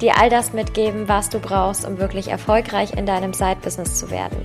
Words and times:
dir 0.00 0.16
all 0.18 0.30
das 0.30 0.52
mitgeben, 0.52 1.08
was 1.08 1.28
du 1.28 1.38
brauchst, 1.38 1.86
um 1.86 1.98
wirklich 1.98 2.28
erfolgreich 2.28 2.92
in 2.94 3.06
deinem 3.06 3.32
Side-Business 3.32 3.98
zu 3.98 4.10
werden. 4.10 4.38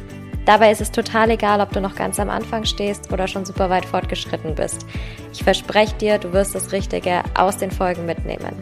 Dabei 0.46 0.72
ist 0.72 0.82
es 0.82 0.92
total 0.92 1.30
egal, 1.30 1.62
ob 1.62 1.72
du 1.72 1.80
noch 1.80 1.96
ganz 1.96 2.20
am 2.20 2.30
Anfang 2.30 2.66
stehst 2.66 3.14
oder 3.14 3.28
schon 3.28 3.46
super 3.46 3.70
weit 3.70 3.86
fortgeschritten 3.86 4.56
bist. 4.56 4.86
Ich 5.32 5.44
verspreche 5.44 5.96
dir, 5.96 6.18
du 6.18 6.34
wirst 6.34 6.54
das 6.54 6.72
Richtige 6.74 7.24
aus 7.36 7.58
den 7.58 7.72
Folgen 7.72 8.06
mitnehmen. 8.06 8.62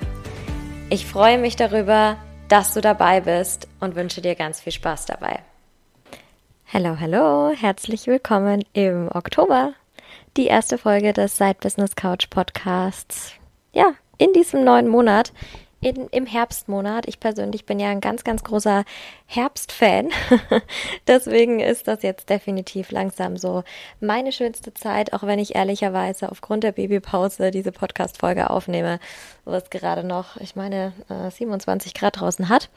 Ich 0.90 1.08
freue 1.08 1.40
mich 1.40 1.56
darüber, 1.56 2.18
dass 2.50 2.74
du 2.74 2.82
dabei 2.82 3.22
bist 3.22 3.68
und 3.80 3.96
wünsche 3.96 4.22
dir 4.22 4.36
ganz 4.36 4.60
viel 4.60 4.74
Spaß 4.74 5.06
dabei. 5.06 5.40
Hallo, 6.72 6.98
hallo, 7.00 7.52
herzlich 7.56 8.08
willkommen 8.08 8.64
im 8.74 9.10
Oktober. 9.12 9.74
Die 10.38 10.48
erste 10.48 10.78
Folge 10.78 11.14
des 11.14 11.36
Side 11.36 11.58
Business 11.62 11.96
Couch 11.96 12.30
Podcasts. 12.30 13.34
Ja, 13.74 13.94
in 14.18 14.34
diesem 14.34 14.64
neuen 14.64 14.88
Monat, 14.88 15.34
in, 15.82 16.08
im 16.10 16.26
Herbstmonat. 16.26 17.08
Ich 17.08 17.20
persönlich 17.20 17.66
bin 17.66 17.80
ja 17.80 17.90
ein 17.90 18.02
ganz, 18.02 18.24
ganz 18.24 18.44
großer 18.44 18.86
Herbstfan. 19.26 20.10
Deswegen 21.08 21.60
ist 21.60 21.88
das 21.88 22.04
jetzt 22.04 22.30
definitiv 22.30 22.92
langsam 22.92 23.36
so 23.36 23.64
meine 24.00 24.32
schönste 24.32 24.74
Zeit, 24.74 25.12
auch 25.14 25.24
wenn 25.24 25.40
ich 25.40 25.56
ehrlicherweise 25.56 26.32
aufgrund 26.32 26.64
der 26.64 26.72
Babypause 26.72 27.52
diese 27.52 27.72
Podcast-Folge 27.72 28.50
aufnehme, 28.50 29.00
wo 29.44 29.52
es 29.52 29.70
gerade 29.70 30.04
noch, 30.04 30.38
ich 30.38 30.56
meine, 30.56 30.94
27 31.10 31.94
äh, 31.96 32.00
Grad 32.00 32.20
draußen 32.20 32.48
hat. 32.48 32.70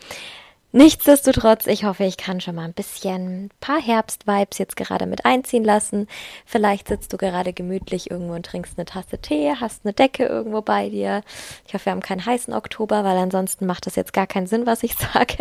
Nichtsdestotrotz, 0.77 1.69
ich 1.69 1.85
hoffe, 1.85 2.03
ich 2.03 2.17
kann 2.17 2.41
schon 2.41 2.57
mal 2.57 2.65
ein 2.65 2.73
bisschen 2.73 3.45
ein 3.45 3.51
paar 3.61 3.81
Herbstvibes 3.81 4.59
jetzt 4.59 4.75
gerade 4.75 5.07
mit 5.07 5.25
einziehen 5.25 5.63
lassen. 5.63 6.09
Vielleicht 6.47 6.89
sitzt 6.89 7.13
du 7.13 7.17
gerade 7.17 7.53
gemütlich 7.53 8.11
irgendwo 8.11 8.35
und 8.35 8.45
trinkst 8.45 8.77
eine 8.77 8.85
Tasse 8.85 9.19
Tee, 9.19 9.55
hast 9.61 9.83
eine 9.85 9.93
Decke 9.93 10.25
irgendwo 10.25 10.63
bei 10.63 10.89
dir. 10.89 11.23
Ich 11.69 11.75
hoffe, 11.75 11.85
wir 11.85 11.93
haben 11.93 12.01
keinen 12.01 12.27
heißen 12.27 12.53
Oktober, 12.53 13.05
weil 13.05 13.17
ansonsten 13.19 13.67
macht 13.67 13.87
das 13.87 13.95
jetzt 13.95 14.13
gar 14.13 14.27
keinen 14.27 14.49
Sinn, 14.49 14.67
was 14.67 14.83
ich 14.83 14.97
sage. 15.15 15.37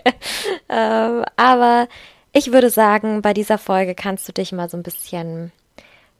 ähm, 0.70 1.26
aber 1.36 1.88
ich 2.32 2.52
würde 2.52 2.70
sagen, 2.70 3.24
bei 3.24 3.34
dieser 3.34 3.58
Folge 3.58 3.96
kannst 3.96 4.28
du 4.28 4.34
dich 4.34 4.52
mal 4.52 4.70
so 4.70 4.78
ein 4.78 4.84
bisschen 4.84 5.52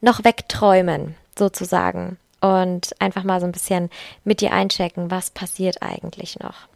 noch 0.02 0.24
wegträumen, 0.24 1.14
sozusagen. 1.38 2.18
Und 2.42 3.00
einfach 3.00 3.24
mal 3.24 3.40
so 3.40 3.46
ein 3.46 3.52
bisschen 3.52 3.92
mit 4.24 4.42
dir 4.42 4.54
einchecken, 4.54 5.12
was 5.12 5.30
passiert 5.30 5.84
eigentlich 5.84 6.40
noch. 6.40 6.68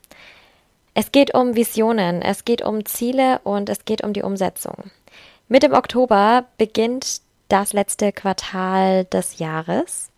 Es 0.99 1.11
geht 1.11 1.35
um 1.35 1.55
Visionen, 1.55 2.23
es 2.23 2.43
geht 2.43 2.63
um 2.63 2.83
Ziele 2.83 3.37
und 3.43 3.69
es 3.69 3.85
geht 3.85 4.03
um 4.03 4.13
die 4.13 4.23
Umsetzung. 4.23 4.89
Mit 5.47 5.61
dem 5.61 5.73
Oktober 5.73 6.45
beginnt 6.57 7.21
das 7.49 7.71
letzte 7.71 8.11
Quartal 8.11 9.05
des 9.05 9.37
Jahres 9.37 10.09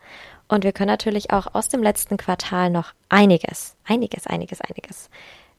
und 0.48 0.64
wir 0.64 0.72
können 0.72 0.88
natürlich 0.88 1.32
auch 1.32 1.54
aus 1.54 1.68
dem 1.68 1.84
letzten 1.84 2.16
Quartal 2.16 2.70
noch 2.70 2.94
einiges, 3.10 3.76
einiges, 3.84 4.26
einiges, 4.26 4.62
einiges 4.62 5.10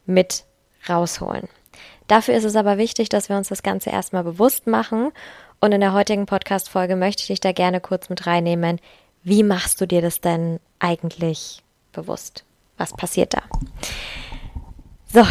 mit 0.07 0.47
rausholen. 0.89 1.51
Dafür 2.07 2.33
ist 2.33 2.45
es 2.45 2.57
aber 2.57 2.79
wichtig, 2.79 3.11
dass 3.11 3.29
wir 3.29 3.37
uns 3.37 3.49
das 3.49 3.63
Ganze 3.63 3.91
erstmal 3.91 4.25
bewusst 4.25 4.67
machen 4.67 5.13
und 5.61 5.73
in 5.73 5.83
der 5.83 5.93
heutigen 5.93 6.25
Podcast-Folge 6.25 6.97
möchte 6.97 7.25
ich 7.25 7.27
dich 7.27 7.41
da 7.41 7.53
gerne 7.53 7.83
kurz 7.83 8.09
mit 8.09 8.27
reinnehmen. 8.27 8.81
Wie 9.23 9.43
machst 9.43 9.83
du 9.83 9.87
dir 9.87 10.01
das 10.01 10.23
denn 10.23 10.61
eigentlich 10.79 11.63
bewusst? 11.93 12.45
Was 12.79 12.95
passiert 12.95 13.35
da? 13.35 13.43
So, 15.13 15.27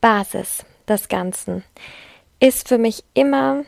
Basis 0.00 0.64
des 0.88 1.08
Ganzen 1.08 1.62
ist 2.40 2.66
für 2.66 2.78
mich 2.78 3.04
immer 3.14 3.62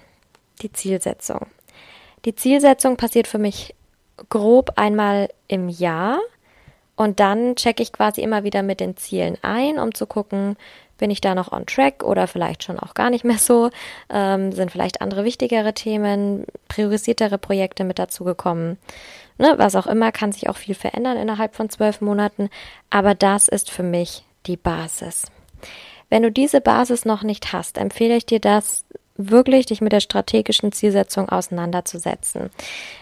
die 0.60 0.72
Zielsetzung. 0.72 1.46
Die 2.24 2.34
Zielsetzung 2.34 2.96
passiert 2.96 3.28
für 3.28 3.38
mich 3.38 3.76
grob 4.28 4.72
einmal 4.74 5.28
im 5.46 5.68
Jahr 5.68 6.18
und 6.96 7.20
dann 7.20 7.54
checke 7.54 7.80
ich 7.80 7.92
quasi 7.92 8.22
immer 8.22 8.42
wieder 8.42 8.64
mit 8.64 8.80
den 8.80 8.96
Zielen 8.96 9.38
ein, 9.42 9.78
um 9.78 9.94
zu 9.94 10.06
gucken, 10.06 10.56
bin 10.98 11.12
ich 11.12 11.20
da 11.20 11.36
noch 11.36 11.52
on 11.52 11.66
track 11.66 12.02
oder 12.02 12.26
vielleicht 12.26 12.64
schon 12.64 12.80
auch 12.80 12.94
gar 12.94 13.10
nicht 13.10 13.24
mehr 13.24 13.38
so? 13.38 13.70
Ähm, 14.10 14.50
sind 14.50 14.72
vielleicht 14.72 15.00
andere 15.00 15.22
wichtigere 15.22 15.74
Themen, 15.74 16.44
priorisiertere 16.66 17.38
Projekte 17.38 17.84
mit 17.84 18.00
dazugekommen? 18.00 18.78
Ne, 19.38 19.54
was 19.58 19.76
auch 19.76 19.86
immer, 19.86 20.10
kann 20.10 20.32
sich 20.32 20.48
auch 20.48 20.56
viel 20.56 20.74
verändern 20.74 21.16
innerhalb 21.18 21.54
von 21.54 21.70
zwölf 21.70 22.00
Monaten, 22.00 22.50
aber 22.90 23.14
das 23.14 23.46
ist 23.46 23.70
für 23.70 23.84
mich 23.84 24.24
die 24.46 24.56
Basis. 24.56 25.26
Wenn 26.10 26.22
du 26.22 26.30
diese 26.30 26.60
Basis 26.60 27.04
noch 27.04 27.22
nicht 27.22 27.52
hast, 27.52 27.78
empfehle 27.78 28.16
ich 28.16 28.26
dir 28.26 28.40
das 28.40 28.84
wirklich, 29.16 29.66
dich 29.66 29.80
mit 29.80 29.92
der 29.92 30.00
strategischen 30.00 30.72
Zielsetzung 30.72 31.28
auseinanderzusetzen. 31.28 32.50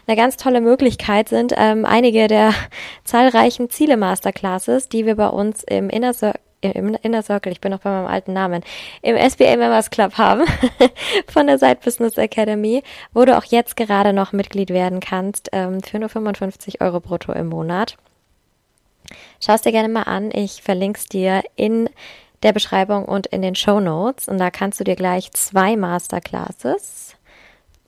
Eine 0.07 0.17
ganz 0.17 0.37
tolle 0.37 0.61
Möglichkeit 0.61 1.29
sind 1.29 1.55
ähm, 1.57 1.85
einige 1.85 2.29
der 2.29 2.53
zahlreichen 3.05 3.71
Ziele 3.71 3.97
Masterclasses, 3.97 4.89
die 4.89 5.07
wir 5.07 5.17
bei 5.17 5.29
uns 5.29 5.65
im 5.65 5.89
Inner 5.91 6.15
Circle 6.15 6.41
im 6.63 6.97
Inner 7.03 7.23
Circle, 7.23 7.51
ich 7.51 7.61
bin 7.61 7.73
noch 7.73 7.81
bei 7.81 7.91
meinem 7.91 8.07
alten 8.07 8.33
Namen, 8.33 8.63
im 9.03 9.17
SBA 9.17 9.57
Members 9.57 9.91
Club 9.91 10.17
haben 10.17 10.45
von 11.27 11.49
der 11.49 11.59
Side 11.59 11.79
Business 11.85 12.17
Academy, 12.17 12.85
wo 13.13 13.25
du 13.25 13.37
auch 13.37 13.45
jetzt 13.45 13.77
gerade 13.77 14.13
noch 14.13 14.31
Mitglied 14.33 14.71
werden 14.71 15.01
kannst 15.01 15.49
ähm, 15.53 15.83
für 15.83 15.99
nur 15.99 16.09
55 16.09 16.81
Euro 16.81 17.01
brutto 17.01 17.33
im 17.33 17.49
Monat. 17.49 17.97
Schau 19.41 19.55
es 19.55 19.63
dir 19.63 19.73
gerne 19.73 19.89
mal 19.89 20.03
an. 20.03 20.31
Ich 20.33 20.63
verlinke 20.63 20.99
es 20.99 21.07
dir 21.07 21.43
in 21.57 21.89
der 22.43 22.53
Beschreibung 22.53 23.05
und 23.05 23.27
in 23.29 23.43
den 23.43 23.55
Show 23.55 23.81
Notes. 23.81 24.29
Und 24.29 24.39
da 24.39 24.51
kannst 24.51 24.81
du 24.81 24.85
dir 24.85 24.97
gleich 24.97 25.31
zwei 25.33 25.77
Masterclasses, 25.77 27.17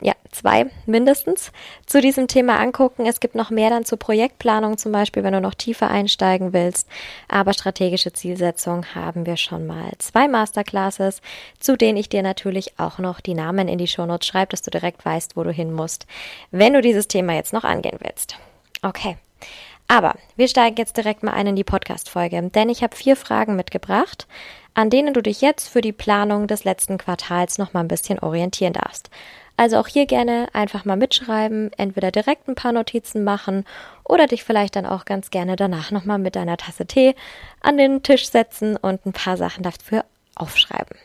ja, 0.01 0.15
zwei 0.31 0.67
mindestens, 0.87 1.53
zu 1.87 2.01
diesem 2.01 2.29
Thema 2.29 2.59
angucken. 2.59 3.07
Es 3.07 3.21
gibt 3.21 3.35
noch 3.35 3.51
mehr 3.51 3.71
dann 3.71 3.85
zur 3.85 3.99
Projektplanung 3.99 4.77
zum 4.77 4.93
Beispiel, 4.93 5.23
wenn 5.23 5.33
du 5.33 5.41
noch 5.41 5.55
tiefer 5.55 5.91
einsteigen 5.91 6.53
willst. 6.53 6.89
Aber 7.29 7.53
strategische 7.53 8.13
Zielsetzung 8.13 8.95
haben 8.95 9.25
wir 9.27 9.37
schon 9.37 9.67
mal 9.67 9.93
zwei 9.99 10.29
Masterclasses, 10.29 11.21
zu 11.59 11.77
denen 11.77 11.97
ich 11.97 12.09
dir 12.09 12.23
natürlich 12.23 12.79
auch 12.79 12.99
noch 12.99 13.21
die 13.21 13.35
Namen 13.35 13.69
in 13.69 13.79
die 13.79 13.87
Show 13.87 14.07
Notes 14.07 14.27
schreibe, 14.27 14.51
dass 14.51 14.63
du 14.63 14.71
direkt 14.71 15.05
weißt, 15.05 15.37
wo 15.37 15.43
du 15.43 15.51
hin 15.51 15.73
musst, 15.73 16.07
wenn 16.51 16.75
du 16.75 16.81
dieses 16.81 17.09
Thema 17.09 17.35
jetzt 17.35 17.53
noch 17.53 17.65
angehen 17.65 17.99
willst. 18.01 18.37
Okay. 18.83 19.17
Aber 19.89 20.15
wir 20.37 20.49
steigen 20.49 20.77
jetzt 20.77 20.97
direkt 20.97 21.23
mal 21.23 21.33
ein 21.33 21.49
in 21.49 21.57
die 21.57 21.65
Podcast-Folge, 21.65 22.51
denn 22.55 22.69
ich 22.69 22.83
habe 22.83 22.97
vier 22.97 23.17
Fragen 23.17 23.55
mitgebracht, 23.57 24.27
an 24.73 24.91
denen 24.91 25.15
du 25.15 25.23
dich 25.23 25.41
jetzt 25.41 25.69
für 25.69 25.81
die 25.81 25.93
Planung 25.93 26.47
des 26.47 26.65
letzten 26.65 26.99
Quartals 26.99 27.59
noch 27.59 27.73
mal 27.75 27.81
ein 27.81 27.89
bisschen 27.89 28.19
orientieren 28.19 28.73
darfst. 28.73 29.11
Also 29.57 29.77
auch 29.77 29.87
hier 29.87 30.07
gerne 30.07 30.49
einfach 30.53 30.85
mal 30.85 30.97
mitschreiben, 30.97 31.71
entweder 31.77 32.11
direkt 32.11 32.49
ein 32.49 32.57
paar 32.57 32.73
Notizen 32.73 33.23
machen 33.23 33.65
oder 34.03 34.27
dich 34.27 34.43
vielleicht 34.43 34.75
dann 34.75 34.87
auch 34.87 35.05
ganz 35.05 35.31
gerne 35.31 35.55
danach 35.55 35.93
nochmal 35.93 36.19
mit 36.19 36.35
deiner 36.35 36.57
Tasse 36.57 36.87
Tee 36.87 37.15
an 37.61 37.77
den 37.77 38.03
Tisch 38.03 38.29
setzen 38.29 38.77
und 38.77 39.07
ein 39.07 39.13
paar 39.13 39.37
Sachen 39.37 39.63
dafür 39.63 40.05
aufschreiben. 40.35 40.99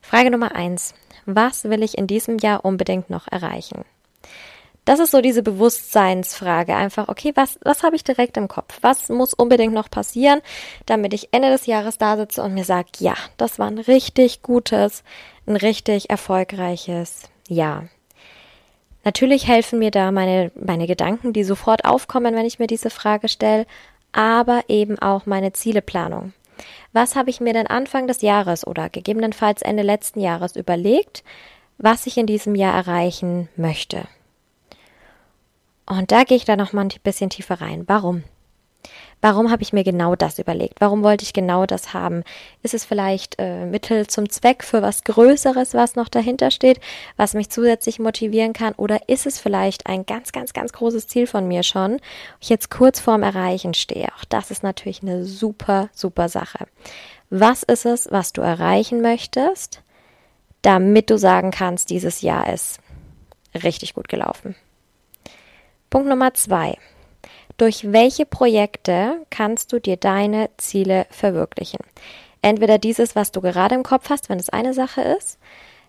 Frage 0.00 0.30
Nummer 0.30 0.56
eins. 0.56 0.94
Was 1.24 1.64
will 1.64 1.82
ich 1.82 1.98
in 1.98 2.06
diesem 2.06 2.38
Jahr 2.38 2.64
unbedingt 2.64 3.10
noch 3.10 3.28
erreichen? 3.28 3.84
Das 4.88 5.00
ist 5.00 5.10
so 5.10 5.20
diese 5.20 5.42
Bewusstseinsfrage. 5.42 6.74
Einfach, 6.74 7.08
okay, 7.08 7.32
was, 7.34 7.58
was 7.62 7.82
habe 7.82 7.94
ich 7.94 8.04
direkt 8.04 8.38
im 8.38 8.48
Kopf? 8.48 8.78
Was 8.80 9.10
muss 9.10 9.34
unbedingt 9.34 9.74
noch 9.74 9.90
passieren, 9.90 10.40
damit 10.86 11.12
ich 11.12 11.28
Ende 11.30 11.50
des 11.50 11.66
Jahres 11.66 11.98
da 11.98 12.16
sitze 12.16 12.42
und 12.42 12.54
mir 12.54 12.64
sage, 12.64 12.88
ja, 12.98 13.12
das 13.36 13.58
war 13.58 13.66
ein 13.66 13.76
richtig 13.76 14.40
gutes, 14.40 15.04
ein 15.46 15.56
richtig 15.56 16.08
erfolgreiches 16.08 17.28
Jahr. 17.48 17.90
Natürlich 19.04 19.46
helfen 19.46 19.78
mir 19.78 19.90
da 19.90 20.10
meine, 20.10 20.52
meine 20.54 20.86
Gedanken, 20.86 21.34
die 21.34 21.44
sofort 21.44 21.84
aufkommen, 21.84 22.34
wenn 22.34 22.46
ich 22.46 22.58
mir 22.58 22.66
diese 22.66 22.88
Frage 22.88 23.28
stelle, 23.28 23.66
aber 24.12 24.62
eben 24.68 24.98
auch 24.98 25.26
meine 25.26 25.52
Zieleplanung. 25.52 26.32
Was 26.94 27.14
habe 27.14 27.28
ich 27.28 27.42
mir 27.42 27.52
denn 27.52 27.66
Anfang 27.66 28.06
des 28.06 28.22
Jahres 28.22 28.66
oder 28.66 28.88
gegebenenfalls 28.88 29.60
Ende 29.60 29.82
letzten 29.82 30.20
Jahres 30.20 30.56
überlegt, 30.56 31.24
was 31.76 32.06
ich 32.06 32.16
in 32.16 32.26
diesem 32.26 32.54
Jahr 32.54 32.72
erreichen 32.72 33.50
möchte? 33.54 34.08
Und 35.88 36.12
da 36.12 36.24
gehe 36.24 36.36
ich 36.36 36.44
da 36.44 36.56
noch 36.56 36.72
mal 36.72 36.82
ein 36.82 36.90
bisschen 37.02 37.30
tiefer 37.30 37.60
rein. 37.60 37.84
Warum? 37.86 38.24
Warum 39.20 39.50
habe 39.50 39.62
ich 39.62 39.72
mir 39.72 39.82
genau 39.82 40.14
das 40.14 40.38
überlegt? 40.38 40.80
Warum 40.80 41.02
wollte 41.02 41.24
ich 41.24 41.32
genau 41.32 41.66
das 41.66 41.92
haben? 41.92 42.22
Ist 42.62 42.74
es 42.74 42.84
vielleicht 42.84 43.34
äh, 43.38 43.66
Mittel 43.66 44.06
zum 44.06 44.30
Zweck 44.30 44.62
für 44.62 44.80
was 44.80 45.02
Größeres, 45.02 45.74
was 45.74 45.96
noch 45.96 46.08
dahinter 46.08 46.52
steht, 46.52 46.78
was 47.16 47.34
mich 47.34 47.50
zusätzlich 47.50 47.98
motivieren 47.98 48.52
kann? 48.52 48.74
Oder 48.74 49.08
ist 49.08 49.26
es 49.26 49.40
vielleicht 49.40 49.86
ein 49.86 50.06
ganz, 50.06 50.30
ganz, 50.30 50.52
ganz 50.52 50.72
großes 50.72 51.08
Ziel 51.08 51.26
von 51.26 51.48
mir 51.48 51.64
schon, 51.64 51.98
ich 52.40 52.48
jetzt 52.48 52.70
kurz 52.70 53.00
vorm 53.00 53.24
Erreichen 53.24 53.74
stehe? 53.74 54.08
Auch 54.16 54.24
das 54.24 54.52
ist 54.52 54.62
natürlich 54.62 55.02
eine 55.02 55.24
super, 55.24 55.88
super 55.92 56.28
Sache. 56.28 56.66
Was 57.28 57.64
ist 57.64 57.86
es, 57.86 58.08
was 58.12 58.32
du 58.32 58.40
erreichen 58.42 59.00
möchtest, 59.00 59.82
damit 60.62 61.10
du 61.10 61.18
sagen 61.18 61.50
kannst, 61.50 61.90
dieses 61.90 62.22
Jahr 62.22 62.52
ist 62.52 62.78
richtig 63.54 63.94
gut 63.94 64.08
gelaufen. 64.08 64.54
Punkt 65.90 66.08
Nummer 66.08 66.34
zwei. 66.34 66.76
Durch 67.56 67.92
welche 67.92 68.26
Projekte 68.26 69.24
kannst 69.30 69.72
du 69.72 69.80
dir 69.80 69.96
deine 69.96 70.50
Ziele 70.58 71.06
verwirklichen? 71.10 71.80
Entweder 72.42 72.78
dieses, 72.78 73.16
was 73.16 73.32
du 73.32 73.40
gerade 73.40 73.74
im 73.74 73.82
Kopf 73.82 74.10
hast, 74.10 74.28
wenn 74.28 74.38
es 74.38 74.50
eine 74.50 74.74
Sache 74.74 75.00
ist, 75.00 75.38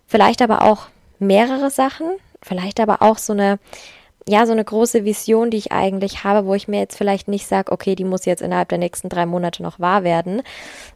vielleicht 0.06 0.42
aber 0.42 0.62
auch 0.62 0.88
mehrere 1.18 1.70
Sachen, 1.70 2.06
vielleicht 2.42 2.80
aber 2.80 3.02
auch 3.02 3.18
so 3.18 3.34
eine, 3.34 3.58
ja, 4.26 4.46
so 4.46 4.52
eine 4.52 4.64
große 4.64 5.04
Vision, 5.04 5.50
die 5.50 5.58
ich 5.58 5.70
eigentlich 5.70 6.24
habe, 6.24 6.46
wo 6.46 6.54
ich 6.54 6.66
mir 6.66 6.80
jetzt 6.80 6.96
vielleicht 6.96 7.28
nicht 7.28 7.46
sage, 7.46 7.70
okay, 7.70 7.94
die 7.94 8.04
muss 8.04 8.24
jetzt 8.24 8.42
innerhalb 8.42 8.70
der 8.70 8.78
nächsten 8.78 9.10
drei 9.10 9.26
Monate 9.26 9.62
noch 9.62 9.78
wahr 9.78 10.02
werden. 10.02 10.42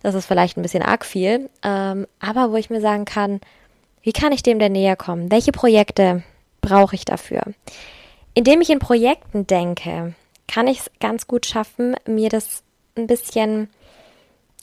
Das 0.03 0.15
ist 0.15 0.27
vielleicht 0.27 0.57
ein 0.57 0.63
bisschen 0.63 0.83
arg 0.83 1.05
viel, 1.05 1.51
ähm, 1.63 2.07
aber 2.21 2.51
wo 2.51 2.57
ich 2.57 2.71
mir 2.71 2.81
sagen 2.81 3.05
kann, 3.05 3.41
wie 4.03 4.13
kann 4.13 4.33
ich 4.33 4.43
dem 4.43 4.59
denn 4.59 4.73
näher 4.73 4.97
kommen? 4.97 5.31
Welche 5.31 5.53
Projekte 5.53 6.23
brauche 6.63 6.97
ich 6.97 7.05
dafür? 7.05 7.43
Indem 8.35 8.61
ich 8.61 8.71
in 8.71 8.81
Projekten 8.81 9.47
denke, 9.47 10.15
kann 10.49 10.67
ich 10.67 10.81
es 10.81 10.91
ganz 11.01 11.27
gut 11.27 11.47
schaffen, 11.47 11.97
mir 12.07 12.29
das 12.29 12.63
ein 12.97 13.07
bisschen, 13.07 13.69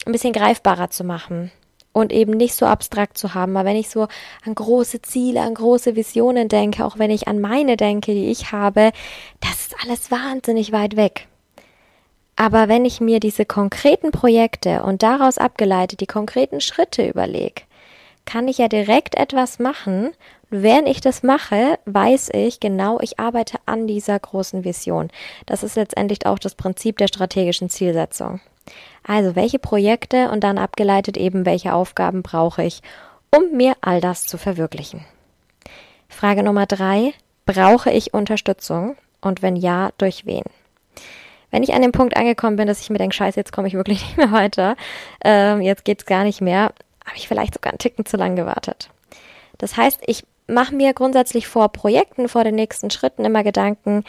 ein 0.05 0.11
bisschen 0.11 0.33
greifbarer 0.33 0.89
zu 0.89 1.03
machen 1.03 1.51
und 1.93 2.11
eben 2.11 2.33
nicht 2.33 2.55
so 2.55 2.65
abstrakt 2.65 3.17
zu 3.17 3.33
haben. 3.33 3.55
Aber 3.57 3.67
wenn 3.67 3.75
ich 3.75 3.89
so 3.89 4.07
an 4.45 4.55
große 4.55 5.01
Ziele, 5.01 5.41
an 5.41 5.53
große 5.53 5.95
Visionen 5.95 6.47
denke, 6.47 6.85
auch 6.85 6.97
wenn 6.97 7.11
ich 7.11 7.27
an 7.27 7.39
meine 7.39 7.77
denke, 7.77 8.13
die 8.13 8.29
ich 8.29 8.51
habe, 8.51 8.91
das 9.39 9.67
ist 9.67 9.75
alles 9.83 10.11
wahnsinnig 10.11 10.71
weit 10.71 10.95
weg. 10.95 11.27
Aber 12.35 12.67
wenn 12.67 12.85
ich 12.85 13.01
mir 13.01 13.19
diese 13.19 13.45
konkreten 13.45 14.11
Projekte 14.11 14.83
und 14.83 15.03
daraus 15.03 15.37
abgeleitet 15.37 15.99
die 15.99 16.07
konkreten 16.07 16.61
Schritte 16.61 17.07
überlege, 17.07 17.63
kann 18.25 18.47
ich 18.47 18.57
ja 18.57 18.67
direkt 18.67 19.15
etwas 19.15 19.59
machen. 19.59 20.11
Während 20.51 20.87
ich 20.87 21.01
das 21.01 21.23
mache, 21.23 21.79
weiß 21.85 22.29
ich 22.33 22.59
genau, 22.59 22.99
ich 23.01 23.19
arbeite 23.19 23.57
an 23.65 23.87
dieser 23.87 24.19
großen 24.19 24.63
Vision. 24.63 25.09
Das 25.47 25.63
ist 25.63 25.75
letztendlich 25.75 26.25
auch 26.25 26.37
das 26.37 26.55
Prinzip 26.55 26.97
der 26.97 27.07
strategischen 27.07 27.69
Zielsetzung. 27.69 28.41
Also 29.03 29.35
welche 29.35 29.57
Projekte 29.57 30.29
und 30.29 30.43
dann 30.43 30.59
abgeleitet 30.59 31.17
eben, 31.17 31.45
welche 31.45 31.73
Aufgaben 31.73 32.21
brauche 32.21 32.63
ich, 32.63 32.81
um 33.35 33.57
mir 33.57 33.73
all 33.81 34.01
das 34.01 34.27
zu 34.27 34.37
verwirklichen. 34.37 35.05
Frage 36.09 36.43
Nummer 36.43 36.65
drei. 36.67 37.13
Brauche 37.45 37.89
ich 37.89 38.13
Unterstützung? 38.13 38.95
Und 39.21 39.41
wenn 39.41 39.55
ja, 39.55 39.89
durch 39.97 40.25
wen? 40.25 40.43
Wenn 41.49 41.63
ich 41.63 41.73
an 41.73 41.81
dem 41.81 41.91
Punkt 41.91 42.15
angekommen 42.15 42.55
bin, 42.55 42.67
dass 42.67 42.81
ich 42.81 42.89
mir 42.89 42.97
denke, 42.97 43.15
scheiße, 43.15 43.39
jetzt 43.39 43.51
komme 43.51 43.67
ich 43.67 43.73
wirklich 43.73 44.01
nicht 44.05 44.17
mehr 44.17 44.31
weiter, 44.31 44.75
ähm, 45.23 45.61
jetzt 45.61 45.85
geht's 45.85 46.05
gar 46.05 46.23
nicht 46.23 46.41
mehr, 46.41 46.73
habe 47.05 47.17
ich 47.17 47.27
vielleicht 47.27 47.55
sogar 47.55 47.71
einen 47.71 47.79
Ticken 47.79 48.05
zu 48.05 48.17
lang 48.17 48.35
gewartet. 48.35 48.89
Das 49.61 49.77
heißt, 49.77 50.01
ich 50.07 50.25
mache 50.47 50.73
mir 50.73 50.93
grundsätzlich 50.93 51.47
vor 51.47 51.69
Projekten, 51.69 52.27
vor 52.27 52.43
den 52.43 52.55
nächsten 52.55 52.89
Schritten 52.89 53.25
immer 53.25 53.43
Gedanken, 53.43 54.03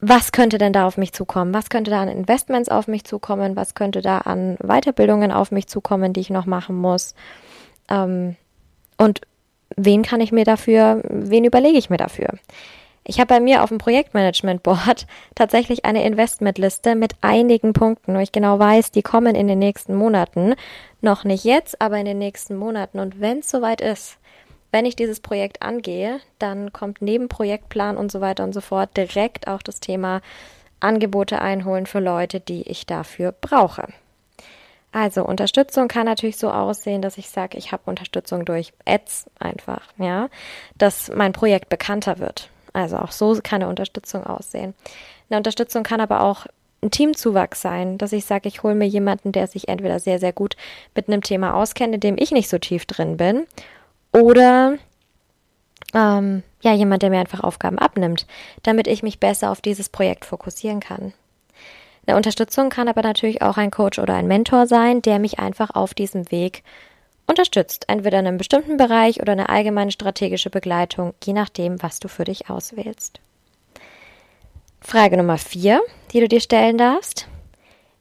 was 0.00 0.32
könnte 0.32 0.58
denn 0.58 0.72
da 0.72 0.84
auf 0.84 0.98
mich 0.98 1.12
zukommen? 1.12 1.54
Was 1.54 1.70
könnte 1.70 1.92
da 1.92 2.02
an 2.02 2.08
Investments 2.08 2.68
auf 2.68 2.88
mich 2.88 3.04
zukommen? 3.04 3.54
Was 3.54 3.76
könnte 3.76 4.02
da 4.02 4.18
an 4.18 4.56
Weiterbildungen 4.58 5.30
auf 5.30 5.52
mich 5.52 5.68
zukommen, 5.68 6.12
die 6.12 6.20
ich 6.20 6.30
noch 6.30 6.44
machen 6.44 6.74
muss? 6.74 7.14
Ähm, 7.88 8.34
und 8.98 9.20
wen 9.76 10.02
kann 10.02 10.20
ich 10.20 10.32
mir 10.32 10.44
dafür, 10.44 11.02
wen 11.08 11.44
überlege 11.44 11.78
ich 11.78 11.88
mir 11.88 11.98
dafür? 11.98 12.30
Ich 13.04 13.20
habe 13.20 13.28
bei 13.28 13.40
mir 13.40 13.62
auf 13.62 13.68
dem 13.68 13.78
Projektmanagement-Board 13.78 15.06
tatsächlich 15.36 15.84
eine 15.84 16.04
Investmentliste 16.04 16.96
mit 16.96 17.14
einigen 17.20 17.72
Punkten, 17.72 18.16
wo 18.16 18.18
ich 18.18 18.32
genau 18.32 18.58
weiß, 18.58 18.90
die 18.90 19.02
kommen 19.02 19.36
in 19.36 19.46
den 19.46 19.60
nächsten 19.60 19.94
Monaten. 19.94 20.56
Noch 21.00 21.22
nicht 21.22 21.44
jetzt, 21.44 21.80
aber 21.80 21.98
in 21.98 22.06
den 22.06 22.18
nächsten 22.18 22.56
Monaten. 22.56 22.98
Und 22.98 23.20
wenn 23.20 23.38
es 23.38 23.50
soweit 23.50 23.80
ist, 23.80 24.18
wenn 24.72 24.86
ich 24.86 24.96
dieses 24.96 25.20
Projekt 25.20 25.62
angehe, 25.62 26.18
dann 26.38 26.72
kommt 26.72 27.00
neben 27.00 27.28
Projektplan 27.28 27.96
und 27.96 28.10
so 28.10 28.20
weiter 28.20 28.42
und 28.42 28.52
so 28.52 28.60
fort 28.60 28.96
direkt 28.96 29.46
auch 29.46 29.62
das 29.62 29.78
Thema 29.78 30.20
Angebote 30.80 31.40
einholen 31.40 31.86
für 31.86 32.00
Leute, 32.00 32.40
die 32.40 32.62
ich 32.62 32.86
dafür 32.86 33.32
brauche. 33.32 33.86
Also 34.90 35.24
Unterstützung 35.24 35.88
kann 35.88 36.06
natürlich 36.06 36.36
so 36.36 36.50
aussehen, 36.50 37.00
dass 37.00 37.16
ich 37.16 37.30
sage, 37.30 37.56
ich 37.56 37.72
habe 37.72 37.84
Unterstützung 37.86 38.44
durch 38.44 38.72
Ads 38.84 39.30
einfach, 39.38 39.82
ja, 39.96 40.28
dass 40.76 41.10
mein 41.14 41.32
Projekt 41.32 41.68
bekannter 41.68 42.18
wird. 42.18 42.50
Also 42.72 42.96
auch 42.96 43.12
so 43.12 43.38
kann 43.42 43.62
eine 43.62 43.68
Unterstützung 43.68 44.24
aussehen. 44.24 44.74
Eine 45.30 45.38
Unterstützung 45.38 45.82
kann 45.82 46.00
aber 46.00 46.22
auch 46.22 46.46
ein 46.82 46.90
Teamzuwachs 46.90 47.62
sein, 47.62 47.96
dass 47.96 48.12
ich 48.12 48.24
sage, 48.24 48.48
ich 48.48 48.62
hole 48.62 48.74
mir 48.74 48.86
jemanden, 48.86 49.32
der 49.32 49.46
sich 49.46 49.68
entweder 49.68 49.98
sehr, 50.00 50.18
sehr 50.18 50.32
gut 50.32 50.56
mit 50.94 51.08
einem 51.08 51.22
Thema 51.22 51.54
auskennt, 51.54 51.94
in 51.94 52.00
dem 52.00 52.16
ich 52.18 52.32
nicht 52.32 52.48
so 52.48 52.58
tief 52.58 52.86
drin 52.86 53.16
bin, 53.16 53.46
oder 54.12 54.78
ähm, 55.94 56.42
ja, 56.60 56.72
jemand, 56.72 57.02
der 57.02 57.10
mir 57.10 57.18
einfach 57.18 57.40
Aufgaben 57.40 57.78
abnimmt, 57.78 58.26
damit 58.62 58.86
ich 58.86 59.02
mich 59.02 59.18
besser 59.18 59.50
auf 59.50 59.60
dieses 59.60 59.88
Projekt 59.88 60.24
fokussieren 60.24 60.80
kann. 60.80 61.12
Eine 62.06 62.16
Unterstützung 62.16 62.68
kann 62.68 62.88
aber 62.88 63.02
natürlich 63.02 63.42
auch 63.42 63.56
ein 63.56 63.70
Coach 63.70 63.98
oder 63.98 64.14
ein 64.14 64.26
Mentor 64.26 64.66
sein, 64.66 65.02
der 65.02 65.18
mich 65.18 65.38
einfach 65.38 65.70
auf 65.74 65.94
diesem 65.94 66.30
Weg 66.30 66.62
unterstützt, 67.26 67.84
entweder 67.88 68.18
in 68.18 68.26
einem 68.26 68.38
bestimmten 68.38 68.76
Bereich 68.76 69.20
oder 69.20 69.32
eine 69.32 69.48
allgemeine 69.48 69.92
strategische 69.92 70.50
Begleitung, 70.50 71.14
je 71.22 71.32
nachdem, 71.32 71.82
was 71.82 72.00
du 72.00 72.08
für 72.08 72.24
dich 72.24 72.50
auswählst. 72.50 73.20
Frage 74.80 75.16
Nummer 75.16 75.38
vier, 75.38 75.80
die 76.12 76.20
du 76.20 76.28
dir 76.28 76.40
stellen 76.40 76.76
darfst. 76.76 77.28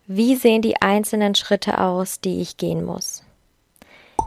Wie 0.07 0.35
sehen 0.35 0.63
die 0.63 0.81
einzelnen 0.81 1.35
Schritte 1.35 1.79
aus, 1.79 2.19
die 2.19 2.41
ich 2.41 2.57
gehen 2.57 2.83
muss? 2.83 3.23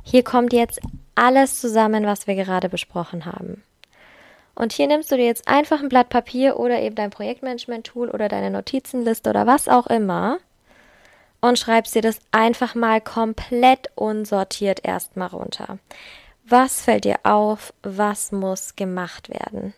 Hier 0.05 0.23
kommt 0.23 0.53
jetzt 0.53 0.81
alles 1.15 1.61
zusammen, 1.61 2.07
was 2.07 2.27
wir 2.27 2.35
gerade 2.35 2.69
besprochen 2.69 3.25
haben. 3.25 3.63
Und 4.55 4.73
hier 4.73 4.87
nimmst 4.87 5.11
du 5.11 5.17
dir 5.17 5.27
jetzt 5.27 5.49
einfach 5.49 5.81
ein 5.81 5.89
Blatt 5.89 6.09
Papier 6.09 6.59
oder 6.59 6.81
eben 6.81 6.95
dein 6.95 7.11
Projektmanagement-Tool 7.11 8.11
oder 8.11 8.29
deine 8.29 8.51
Notizenliste 8.51 9.31
oder 9.31 9.47
was 9.47 9.69
auch 9.69 9.89
immer 9.89 10.39
und 11.41 11.59
schreibst 11.59 11.95
dir 11.95 12.03
das 12.03 12.21
einfach 12.31 12.75
mal 12.75 13.01
komplett 13.01 13.91
unsortiert 13.97 14.85
erstmal 14.85 15.29
runter. 15.29 15.79
Was 16.47 16.83
fällt 16.83 17.05
dir 17.05 17.19
auf? 17.23 17.73
Was 17.83 18.33
muss 18.33 18.77
gemacht 18.77 19.29
werden? 19.29 19.75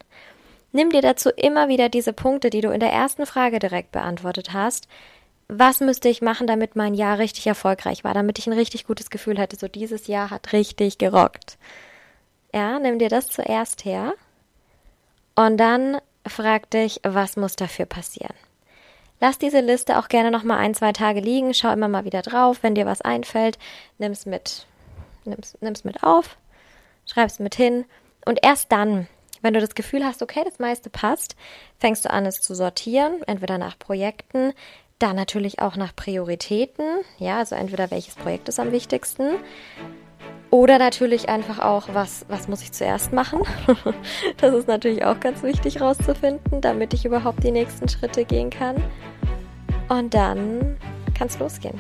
Nimm 0.73 0.91
dir 0.91 1.01
dazu 1.01 1.31
immer 1.31 1.69
wieder 1.69 1.89
diese 1.89 2.13
Punkte, 2.13 2.51
die 2.51 2.61
du 2.61 2.71
in 2.71 2.81
der 2.81 2.93
ersten 2.93 3.25
Frage 3.25 3.59
direkt 3.59 3.93
beantwortet 3.93 4.53
hast, 4.53 4.89
was 5.49 5.81
müsste 5.81 6.09
ich 6.09 6.23
machen, 6.23 6.47
damit 6.47 6.75
mein 6.75 6.95
Jahr 6.95 7.19
richtig 7.19 7.47
erfolgreich 7.47 8.05
war, 8.05 8.15
damit 8.15 8.39
ich 8.39 8.47
ein 8.47 8.53
richtig 8.53 8.87
gutes 8.87 9.11
Gefühl 9.11 9.39
hatte, 9.39 9.57
so 9.57 9.69
dieses 9.69 10.07
Jahr 10.09 10.31
hat 10.31 10.53
richtig 10.53 10.99
gerockt. 10.99 11.57
Ja, 12.53 12.79
nimm 12.79 12.99
dir 12.99 13.09
das 13.09 13.29
zuerst 13.29 13.85
her. 13.85 14.15
Und 15.35 15.59
dann 15.59 15.99
frag 16.27 16.71
dich, 16.71 17.01
was 17.05 17.37
muss 17.37 17.55
dafür 17.55 17.87
passieren. 17.87 18.35
Lass 19.21 19.39
diese 19.39 19.61
Liste 19.61 19.99
auch 19.99 20.09
gerne 20.09 20.31
noch 20.31 20.43
mal 20.43 20.59
ein, 20.59 20.75
zwei 20.75 20.93
Tage 20.93 21.21
liegen, 21.21 21.55
schau 21.55 21.73
immer 21.73 21.89
mal 21.89 22.05
wieder 22.05 22.23
drauf, 22.23 22.63
wenn 22.63 22.75
dir 22.75 22.87
was 22.87 23.01
einfällt, 23.01 23.59
nimm's 23.99 24.27
mit, 24.27 24.67
nimm's, 25.25 25.57
nimm's 25.61 25.85
mit 25.85 26.03
auf, 26.03 26.37
schreib's 27.07 27.39
mit 27.39 27.55
hin. 27.55 27.87
Und 28.27 28.41
erst 28.43 28.73
dann, 28.73 29.07
wenn 29.41 29.55
du 29.55 29.61
das 29.61 29.75
Gefühl 29.75 30.05
hast, 30.05 30.23
okay, 30.23 30.43
das 30.45 30.59
meiste 30.59 30.91
passt, 30.91 31.37
fängst 31.79 32.05
du 32.05 32.11
an, 32.11 32.27
es 32.27 32.43
zu 32.43 32.55
sortieren, 32.55 33.23
entweder 33.27 33.57
nach 33.57 33.79
Projekten, 33.79 34.53
dann 34.99 35.17
natürlich 35.17 35.61
auch 35.61 35.77
nach 35.77 35.95
Prioritäten, 35.95 36.85
ja, 37.19 37.39
also 37.39 37.55
entweder 37.55 37.91
welches 37.91 38.15
Projekt 38.15 38.49
ist 38.49 38.59
am 38.59 38.73
wichtigsten 38.73 39.35
oder 40.51 40.79
natürlich 40.79 41.29
einfach 41.29 41.59
auch, 41.59 41.89
was, 41.93 42.25
was 42.29 42.49
muss 42.49 42.63
ich 42.63 42.73
zuerst 42.73 43.13
machen. 43.13 43.41
das 44.39 44.55
ist 44.55 44.69
natürlich 44.69 45.05
auch 45.05 45.21
ganz 45.21 45.43
wichtig 45.43 45.81
rauszufinden, 45.81 46.61
damit 46.61 46.95
ich 46.95 47.05
überhaupt 47.05 47.45
die 47.45 47.51
nächsten 47.51 47.89
Schritte 47.89 48.25
gehen 48.25 48.51
kann. 48.51 48.77
Und 49.89 50.15
dann 50.15 50.77
kann 51.17 51.27
es 51.27 51.39
losgehen. 51.39 51.79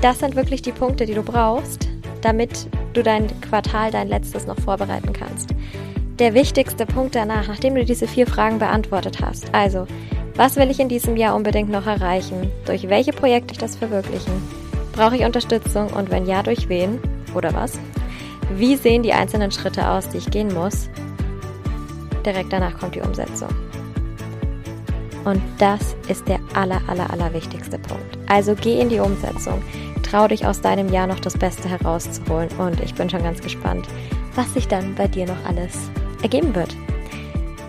Das 0.00 0.18
sind 0.18 0.34
wirklich 0.34 0.62
die 0.62 0.72
Punkte, 0.72 1.06
die 1.06 1.14
du 1.14 1.22
brauchst, 1.22 1.88
damit 2.20 2.68
du 2.94 3.02
dein 3.02 3.28
Quartal, 3.40 3.90
dein 3.90 4.08
letztes 4.08 4.46
noch 4.46 4.58
vorbereiten 4.58 5.12
kannst. 5.12 5.54
Der 6.18 6.34
wichtigste 6.34 6.86
Punkt 6.86 7.14
danach, 7.14 7.48
nachdem 7.48 7.74
du 7.74 7.84
diese 7.84 8.06
vier 8.06 8.26
Fragen 8.26 8.58
beantwortet 8.58 9.20
hast, 9.20 9.52
also 9.54 9.86
was 10.36 10.56
will 10.56 10.70
ich 10.70 10.80
in 10.80 10.88
diesem 10.88 11.16
Jahr 11.16 11.36
unbedingt 11.36 11.70
noch 11.70 11.86
erreichen? 11.86 12.50
Durch 12.66 12.88
welche 12.88 13.12
Projekte 13.12 13.52
ich 13.52 13.58
das 13.58 13.76
verwirklichen? 13.76 14.42
Brauche 14.92 15.16
ich 15.16 15.24
Unterstützung 15.24 15.88
und 15.88 16.10
wenn 16.10 16.26
ja, 16.26 16.42
durch 16.42 16.68
wen 16.68 16.98
oder 17.34 17.52
was? 17.54 17.78
Wie 18.56 18.76
sehen 18.76 19.02
die 19.02 19.12
einzelnen 19.12 19.50
Schritte 19.50 19.88
aus, 19.88 20.08
die 20.08 20.18
ich 20.18 20.30
gehen 20.30 20.52
muss? 20.52 20.88
Direkt 22.24 22.52
danach 22.52 22.78
kommt 22.78 22.94
die 22.94 23.00
Umsetzung. 23.00 23.48
Und 25.24 25.40
das 25.58 25.96
ist 26.08 26.28
der 26.28 26.38
aller, 26.54 26.80
aller, 26.86 27.10
aller 27.10 27.32
wichtigste 27.32 27.78
Punkt. 27.78 28.18
Also 28.28 28.54
geh 28.54 28.80
in 28.80 28.88
die 28.88 29.00
Umsetzung. 29.00 29.62
Trau 30.02 30.28
dich 30.28 30.46
aus 30.46 30.60
deinem 30.60 30.92
Jahr 30.92 31.06
noch 31.06 31.20
das 31.20 31.36
Beste 31.38 31.68
herauszuholen. 31.68 32.50
Und 32.58 32.80
ich 32.80 32.94
bin 32.94 33.08
schon 33.08 33.22
ganz 33.22 33.40
gespannt, 33.40 33.86
was 34.34 34.52
sich 34.52 34.68
dann 34.68 34.94
bei 34.94 35.08
dir 35.08 35.26
noch 35.26 35.44
alles 35.46 35.90
ergeben 36.22 36.54
wird. 36.54 36.76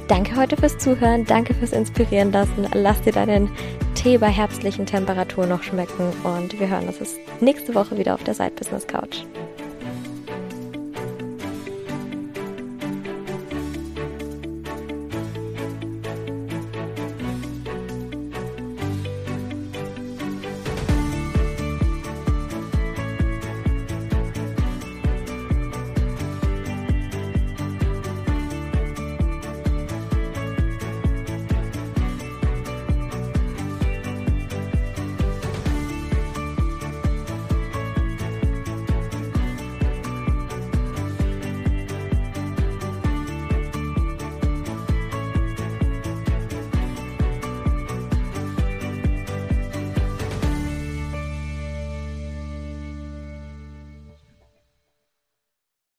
Danke 0.07 0.35
heute 0.35 0.55
fürs 0.55 0.77
Zuhören, 0.77 1.25
danke 1.25 1.55
fürs 1.55 1.71
Inspirieren 1.71 2.31
lassen. 2.31 2.67
Lass 2.73 3.01
dir 3.01 3.11
deinen 3.11 3.49
Tee 3.95 4.19
bei 4.19 4.29
herbstlichen 4.29 4.85
Temperaturen 4.85 5.49
noch 5.49 5.63
schmecken 5.63 6.13
und 6.23 6.59
wir 6.59 6.69
hören 6.69 6.87
uns 6.87 7.15
nächste 7.41 7.73
Woche 7.73 7.97
wieder 7.97 8.13
auf 8.13 8.23
der 8.23 8.35
Side 8.35 8.51
Business 8.55 8.85
Couch. 8.85 9.23